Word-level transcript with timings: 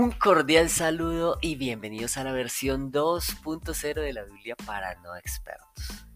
Un 0.00 0.12
cordial 0.12 0.70
saludo 0.70 1.36
y 1.42 1.56
bienvenidos 1.56 2.16
a 2.16 2.24
la 2.24 2.32
versión 2.32 2.90
2.0 2.90 4.00
de 4.00 4.14
la 4.14 4.24
Biblia 4.24 4.56
para 4.64 4.94
no 5.02 5.14
expertos. 5.14 6.06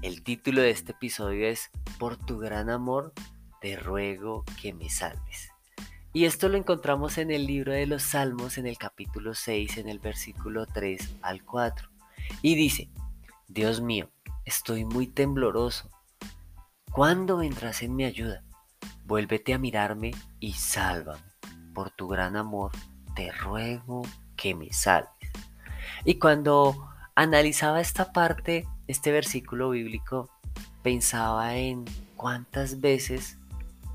El 0.00 0.22
título 0.22 0.62
de 0.62 0.70
este 0.70 0.92
episodio 0.92 1.46
es 1.46 1.70
Por 1.98 2.16
tu 2.16 2.38
gran 2.38 2.70
amor, 2.70 3.12
te 3.60 3.76
ruego 3.76 4.42
que 4.62 4.72
me 4.72 4.88
salves. 4.88 5.50
Y 6.14 6.24
esto 6.24 6.48
lo 6.48 6.56
encontramos 6.56 7.18
en 7.18 7.30
el 7.30 7.46
libro 7.46 7.74
de 7.74 7.84
los 7.84 8.04
Salmos 8.04 8.56
en 8.56 8.66
el 8.66 8.78
capítulo 8.78 9.34
6, 9.34 9.76
en 9.76 9.90
el 9.90 9.98
versículo 9.98 10.64
3 10.64 11.16
al 11.20 11.44
4. 11.44 11.90
Y 12.40 12.54
dice, 12.54 12.88
Dios 13.48 13.82
mío, 13.82 14.08
estoy 14.46 14.86
muy 14.86 15.08
tembloroso. 15.08 15.90
¿Cuándo 16.90 17.36
vendrás 17.36 17.82
en 17.82 17.96
mi 17.96 18.06
ayuda? 18.06 18.44
Vuélvete 19.04 19.52
a 19.52 19.58
mirarme 19.58 20.12
y 20.40 20.54
sálvame. 20.54 21.20
Por 21.74 21.90
tu 21.90 22.08
gran 22.08 22.36
amor, 22.36 22.72
te 23.16 23.32
ruego 23.32 24.02
que 24.36 24.54
me 24.54 24.72
salves. 24.72 25.10
Y 26.04 26.20
cuando 26.20 26.88
analizaba 27.16 27.80
esta 27.80 28.12
parte, 28.12 28.68
este 28.86 29.10
versículo 29.10 29.70
bíblico, 29.70 30.30
pensaba 30.82 31.56
en 31.56 31.84
cuántas 32.14 32.80
veces 32.80 33.38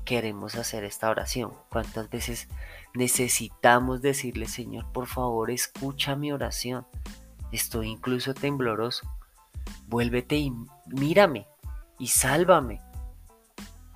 queremos 0.04 0.56
hacer 0.56 0.84
esta 0.84 1.08
oración, 1.08 1.52
cuántas 1.70 2.10
veces 2.10 2.48
necesitamos 2.94 4.02
decirle, 4.02 4.46
Señor, 4.46 4.92
por 4.92 5.06
favor, 5.06 5.50
escucha 5.50 6.16
mi 6.16 6.32
oración. 6.32 6.86
Estoy 7.52 7.88
incluso 7.88 8.34
tembloroso. 8.34 9.08
Vuélvete 9.86 10.36
y 10.36 10.52
mírame 10.86 11.46
y 11.98 12.08
sálvame. 12.08 12.80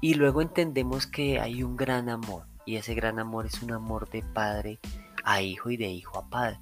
Y 0.01 0.15
luego 0.15 0.41
entendemos 0.41 1.07
que 1.07 1.41
hay 1.41 1.63
un 1.63 1.77
gran 1.77 2.09
amor, 2.09 2.47
y 2.65 2.77
ese 2.77 2.95
gran 2.95 3.19
amor 3.19 3.47
es 3.47 3.63
un 3.63 3.73
amor 3.73 4.09
de 4.11 4.23
padre 4.23 4.79
a 5.27 5.43
hijo 5.43 5.71
y 5.71 5.77
de 5.77 5.89
hijo 5.89 6.19
a 6.19 6.31
padre. 6.31 6.61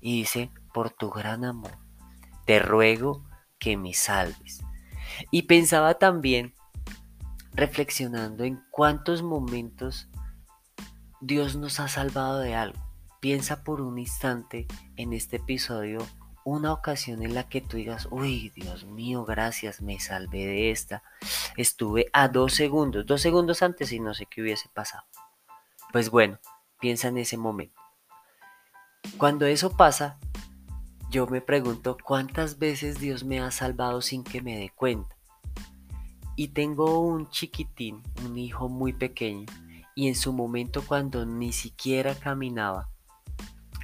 Y 0.00 0.18
dice, 0.18 0.50
por 0.74 0.90
tu 0.90 1.10
gran 1.10 1.44
amor, 1.44 1.78
te 2.46 2.58
ruego 2.58 3.24
que 3.60 3.76
me 3.76 3.94
salves. 3.94 4.62
Y 5.30 5.42
pensaba 5.42 5.94
también, 5.94 6.54
reflexionando 7.52 8.44
en 8.44 8.62
cuántos 8.70 9.22
momentos 9.22 10.08
Dios 11.20 11.56
nos 11.56 11.78
ha 11.78 11.88
salvado 11.88 12.40
de 12.40 12.54
algo. 12.54 12.80
Piensa 13.20 13.62
por 13.62 13.80
un 13.80 13.98
instante 13.98 14.66
en 14.96 15.12
este 15.12 15.36
episodio 15.36 15.98
una 16.44 16.72
ocasión 16.72 17.22
en 17.22 17.34
la 17.34 17.48
que 17.48 17.60
tú 17.60 17.76
digas, 17.76 18.06
uy, 18.10 18.50
Dios 18.54 18.84
mío, 18.84 19.24
gracias, 19.24 19.82
me 19.82 19.98
salvé 19.98 20.46
de 20.46 20.70
esta. 20.70 21.02
Estuve 21.56 22.06
a 22.12 22.28
dos 22.28 22.54
segundos, 22.54 23.04
dos 23.04 23.20
segundos 23.20 23.62
antes 23.62 23.90
y 23.90 23.98
no 23.98 24.14
sé 24.14 24.26
qué 24.26 24.42
hubiese 24.42 24.68
pasado. 24.68 25.04
Pues 25.92 26.08
bueno, 26.08 26.38
piensa 26.78 27.08
en 27.08 27.18
ese 27.18 27.36
momento. 27.36 27.85
Cuando 29.18 29.46
eso 29.46 29.76
pasa, 29.76 30.18
yo 31.10 31.26
me 31.26 31.40
pregunto 31.40 31.96
cuántas 32.04 32.58
veces 32.58 33.00
Dios 33.00 33.24
me 33.24 33.40
ha 33.40 33.50
salvado 33.50 34.02
sin 34.02 34.24
que 34.24 34.42
me 34.42 34.58
dé 34.58 34.70
cuenta. 34.74 35.16
Y 36.34 36.48
tengo 36.48 37.00
un 37.00 37.30
chiquitín, 37.30 38.02
un 38.24 38.36
hijo 38.36 38.68
muy 38.68 38.92
pequeño, 38.92 39.46
y 39.94 40.08
en 40.08 40.14
su 40.14 40.34
momento 40.34 40.84
cuando 40.86 41.24
ni 41.24 41.52
siquiera 41.54 42.14
caminaba, 42.14 42.90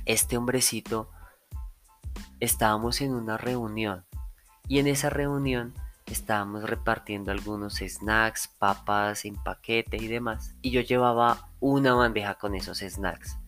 este 0.04 0.36
hombrecito, 0.36 1.08
estábamos 2.40 3.00
en 3.00 3.14
una 3.14 3.38
reunión, 3.38 4.04
y 4.68 4.80
en 4.80 4.86
esa 4.86 5.08
reunión 5.08 5.72
estábamos 6.06 6.64
repartiendo 6.64 7.30
algunos 7.30 7.78
snacks, 7.78 8.48
papas 8.58 9.24
en 9.24 9.36
paquete 9.36 9.96
y 9.96 10.08
demás, 10.08 10.54
y 10.60 10.70
yo 10.70 10.82
llevaba 10.82 11.48
una 11.60 11.94
bandeja 11.94 12.34
con 12.34 12.54
esos 12.54 12.80
snacks. 12.80 13.38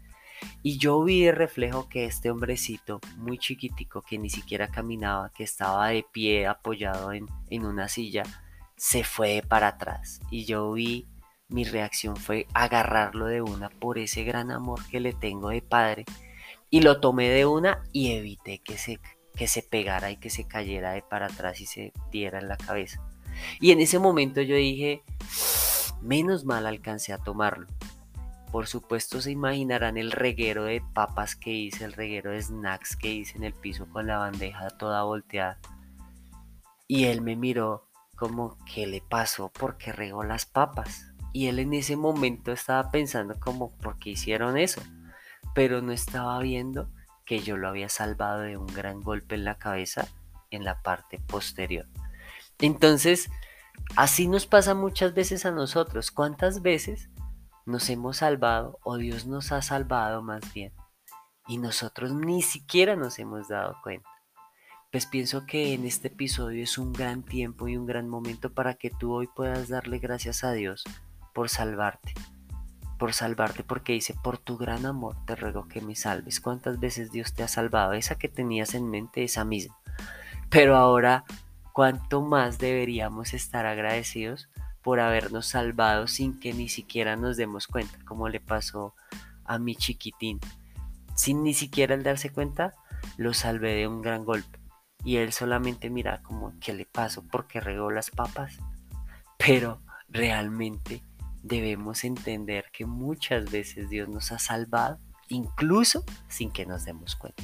Y 0.62 0.78
yo 0.78 1.02
vi 1.02 1.24
de 1.24 1.32
reflejo 1.32 1.88
que 1.88 2.04
este 2.04 2.30
hombrecito, 2.30 3.00
muy 3.16 3.38
chiquitico, 3.38 4.02
que 4.02 4.18
ni 4.18 4.30
siquiera 4.30 4.68
caminaba, 4.68 5.30
que 5.30 5.44
estaba 5.44 5.88
de 5.88 6.04
pie 6.10 6.46
apoyado 6.46 7.12
en, 7.12 7.26
en 7.50 7.64
una 7.66 7.88
silla, 7.88 8.22
se 8.76 9.04
fue 9.04 9.42
para 9.46 9.68
atrás. 9.68 10.20
Y 10.30 10.44
yo 10.44 10.72
vi, 10.72 11.06
mi 11.48 11.64
reacción 11.64 12.16
fue 12.16 12.46
agarrarlo 12.54 13.26
de 13.26 13.42
una 13.42 13.68
por 13.68 13.98
ese 13.98 14.24
gran 14.24 14.50
amor 14.50 14.80
que 14.88 15.00
le 15.00 15.12
tengo 15.12 15.50
de 15.50 15.62
padre. 15.62 16.04
Y 16.70 16.80
lo 16.80 17.00
tomé 17.00 17.28
de 17.28 17.46
una 17.46 17.82
y 17.92 18.12
evité 18.12 18.58
que 18.58 18.78
se, 18.78 18.98
que 19.36 19.46
se 19.46 19.62
pegara 19.62 20.10
y 20.10 20.16
que 20.16 20.30
se 20.30 20.46
cayera 20.46 20.92
de 20.92 21.02
para 21.02 21.26
atrás 21.26 21.60
y 21.60 21.66
se 21.66 21.92
diera 22.10 22.38
en 22.38 22.48
la 22.48 22.56
cabeza. 22.56 23.02
Y 23.60 23.70
en 23.70 23.80
ese 23.80 23.98
momento 23.98 24.40
yo 24.42 24.56
dije, 24.56 25.02
menos 26.02 26.44
mal 26.44 26.66
alcancé 26.66 27.12
a 27.12 27.18
tomarlo. 27.18 27.66
Por 28.54 28.68
supuesto 28.68 29.20
se 29.20 29.32
imaginarán 29.32 29.96
el 29.96 30.12
reguero 30.12 30.62
de 30.62 30.80
papas 30.80 31.34
que 31.34 31.50
hice, 31.50 31.84
el 31.84 31.92
reguero 31.92 32.30
de 32.30 32.40
snacks 32.40 32.94
que 32.94 33.10
hice 33.12 33.36
en 33.36 33.42
el 33.42 33.52
piso 33.52 33.88
con 33.88 34.06
la 34.06 34.18
bandeja 34.18 34.70
toda 34.70 35.02
volteada. 35.02 35.58
Y 36.86 37.06
él 37.06 37.20
me 37.20 37.34
miró 37.34 37.88
como, 38.14 38.56
¿qué 38.72 38.86
le 38.86 39.00
pasó? 39.00 39.50
¿Por 39.50 39.76
qué 39.76 39.90
regó 39.90 40.22
las 40.22 40.46
papas? 40.46 41.12
Y 41.32 41.48
él 41.48 41.58
en 41.58 41.74
ese 41.74 41.96
momento 41.96 42.52
estaba 42.52 42.92
pensando 42.92 43.34
como, 43.40 43.76
¿por 43.78 43.98
qué 43.98 44.10
hicieron 44.10 44.56
eso? 44.56 44.80
Pero 45.52 45.82
no 45.82 45.90
estaba 45.90 46.38
viendo 46.38 46.92
que 47.24 47.40
yo 47.40 47.56
lo 47.56 47.66
había 47.66 47.88
salvado 47.88 48.42
de 48.42 48.56
un 48.56 48.68
gran 48.68 49.00
golpe 49.00 49.34
en 49.34 49.42
la 49.42 49.58
cabeza 49.58 50.06
en 50.52 50.62
la 50.62 50.80
parte 50.80 51.18
posterior. 51.18 51.86
Entonces, 52.60 53.30
así 53.96 54.28
nos 54.28 54.46
pasa 54.46 54.74
muchas 54.76 55.12
veces 55.12 55.44
a 55.44 55.50
nosotros. 55.50 56.12
¿Cuántas 56.12 56.62
veces 56.62 57.10
nos 57.66 57.88
hemos 57.90 58.18
salvado 58.18 58.78
o 58.82 58.96
Dios 58.96 59.26
nos 59.26 59.52
ha 59.52 59.62
salvado 59.62 60.22
más 60.22 60.52
bien 60.52 60.72
y 61.46 61.58
nosotros 61.58 62.12
ni 62.12 62.42
siquiera 62.42 62.96
nos 62.96 63.18
hemos 63.18 63.48
dado 63.48 63.76
cuenta. 63.82 64.08
Pues 64.90 65.06
pienso 65.06 65.44
que 65.44 65.74
en 65.74 65.84
este 65.84 66.08
episodio 66.08 66.62
es 66.62 66.78
un 66.78 66.92
gran 66.92 67.22
tiempo 67.22 67.68
y 67.68 67.76
un 67.76 67.86
gran 67.86 68.08
momento 68.08 68.52
para 68.52 68.74
que 68.74 68.90
tú 68.90 69.12
hoy 69.12 69.26
puedas 69.26 69.68
darle 69.68 69.98
gracias 69.98 70.44
a 70.44 70.52
Dios 70.52 70.84
por 71.34 71.48
salvarte. 71.48 72.14
Por 72.98 73.12
salvarte 73.12 73.64
porque 73.64 73.92
dice, 73.92 74.14
por 74.22 74.38
tu 74.38 74.56
gran 74.56 74.86
amor 74.86 75.16
te 75.26 75.34
ruego 75.34 75.66
que 75.66 75.80
me 75.80 75.96
salves. 75.96 76.40
¿Cuántas 76.40 76.78
veces 76.78 77.10
Dios 77.10 77.34
te 77.34 77.42
ha 77.42 77.48
salvado? 77.48 77.92
Esa 77.92 78.14
que 78.14 78.28
tenías 78.28 78.74
en 78.74 78.88
mente, 78.88 79.24
esa 79.24 79.44
misma. 79.44 79.76
Pero 80.48 80.76
ahora, 80.76 81.24
¿cuánto 81.72 82.22
más 82.22 82.58
deberíamos 82.58 83.34
estar 83.34 83.66
agradecidos 83.66 84.48
por 84.84 85.00
habernos 85.00 85.46
salvado 85.46 86.06
sin 86.06 86.38
que 86.38 86.52
ni 86.52 86.68
siquiera 86.68 87.16
nos 87.16 87.38
demos 87.38 87.66
cuenta, 87.66 87.98
como 88.04 88.28
le 88.28 88.38
pasó 88.38 88.94
a 89.44 89.58
mi 89.58 89.74
chiquitín. 89.74 90.38
Sin 91.16 91.42
ni 91.42 91.54
siquiera 91.54 91.94
el 91.94 92.02
darse 92.02 92.30
cuenta, 92.30 92.74
lo 93.16 93.32
salvé 93.32 93.74
de 93.74 93.88
un 93.88 94.02
gran 94.02 94.24
golpe. 94.24 94.60
Y 95.02 95.16
él 95.16 95.32
solamente 95.32 95.88
mira 95.88 96.22
como, 96.22 96.52
¿qué 96.60 96.74
le 96.74 96.84
pasó? 96.84 97.24
porque 97.26 97.60
regó 97.60 97.90
las 97.90 98.10
papas? 98.10 98.58
Pero 99.38 99.80
realmente 100.08 101.02
debemos 101.42 102.04
entender 102.04 102.66
que 102.70 102.84
muchas 102.84 103.50
veces 103.50 103.88
Dios 103.88 104.08
nos 104.08 104.32
ha 104.32 104.38
salvado, 104.38 104.98
incluso 105.28 106.04
sin 106.28 106.50
que 106.50 106.66
nos 106.66 106.84
demos 106.84 107.16
cuenta. 107.16 107.42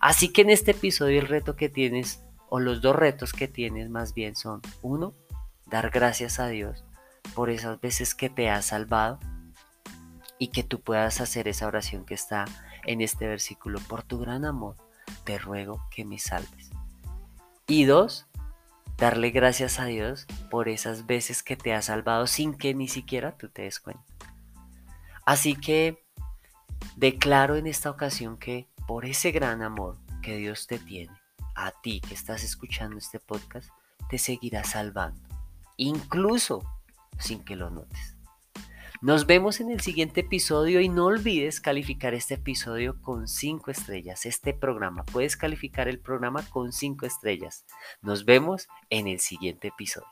Así 0.00 0.32
que 0.32 0.40
en 0.40 0.50
este 0.50 0.70
episodio 0.70 1.20
el 1.20 1.28
reto 1.28 1.54
que 1.54 1.68
tienes, 1.68 2.24
o 2.48 2.60
los 2.60 2.80
dos 2.80 2.96
retos 2.96 3.34
que 3.34 3.46
tienes 3.46 3.90
más 3.90 4.14
bien 4.14 4.36
son, 4.36 4.62
uno, 4.80 5.14
dar 5.68 5.90
gracias 5.90 6.38
a 6.38 6.48
Dios 6.48 6.84
por 7.34 7.50
esas 7.50 7.80
veces 7.80 8.14
que 8.14 8.30
te 8.30 8.50
ha 8.50 8.62
salvado 8.62 9.18
y 10.38 10.48
que 10.48 10.62
tú 10.62 10.80
puedas 10.80 11.20
hacer 11.20 11.48
esa 11.48 11.66
oración 11.66 12.04
que 12.04 12.14
está 12.14 12.44
en 12.84 13.00
este 13.00 13.26
versículo. 13.26 13.80
Por 13.80 14.02
tu 14.02 14.18
gran 14.18 14.44
amor, 14.44 14.76
te 15.24 15.38
ruego 15.38 15.86
que 15.90 16.04
me 16.04 16.18
salves. 16.18 16.70
Y 17.66 17.84
dos, 17.84 18.26
darle 18.96 19.30
gracias 19.30 19.78
a 19.78 19.84
Dios 19.84 20.26
por 20.50 20.68
esas 20.68 21.06
veces 21.06 21.42
que 21.42 21.56
te 21.56 21.74
ha 21.74 21.82
salvado 21.82 22.26
sin 22.26 22.54
que 22.54 22.74
ni 22.74 22.88
siquiera 22.88 23.36
tú 23.36 23.48
te 23.48 23.62
des 23.62 23.80
cuenta. 23.80 24.04
Así 25.26 25.54
que 25.54 26.02
declaro 26.96 27.56
en 27.56 27.66
esta 27.66 27.90
ocasión 27.90 28.38
que 28.38 28.68
por 28.86 29.04
ese 29.04 29.32
gran 29.32 29.62
amor 29.62 29.98
que 30.22 30.36
Dios 30.36 30.66
te 30.66 30.78
tiene, 30.78 31.12
a 31.54 31.72
ti 31.82 32.00
que 32.00 32.14
estás 32.14 32.42
escuchando 32.42 32.96
este 32.96 33.20
podcast, 33.20 33.68
te 34.08 34.16
seguirá 34.16 34.64
salvando 34.64 35.27
incluso 35.78 36.62
sin 37.18 37.42
que 37.42 37.56
lo 37.56 37.70
notes. 37.70 38.18
Nos 39.00 39.26
vemos 39.26 39.60
en 39.60 39.70
el 39.70 39.80
siguiente 39.80 40.22
episodio 40.22 40.80
y 40.80 40.88
no 40.88 41.06
olvides 41.06 41.60
calificar 41.60 42.14
este 42.14 42.34
episodio 42.34 43.00
con 43.00 43.28
5 43.28 43.70
estrellas, 43.70 44.26
este 44.26 44.52
programa. 44.52 45.04
Puedes 45.04 45.36
calificar 45.36 45.86
el 45.86 46.00
programa 46.00 46.44
con 46.50 46.72
5 46.72 47.06
estrellas. 47.06 47.64
Nos 48.02 48.24
vemos 48.24 48.66
en 48.90 49.06
el 49.06 49.20
siguiente 49.20 49.68
episodio. 49.68 50.08